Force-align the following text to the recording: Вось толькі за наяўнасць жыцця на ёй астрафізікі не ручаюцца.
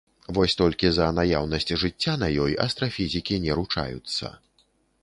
Вось 0.35 0.55
толькі 0.61 0.89
за 0.95 1.09
наяўнасць 1.17 1.75
жыцця 1.83 2.17
на 2.25 2.31
ёй 2.45 2.59
астрафізікі 2.65 3.41
не 3.47 3.61
ручаюцца. 3.63 4.35